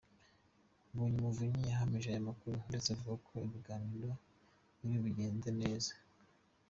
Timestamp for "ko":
3.27-3.33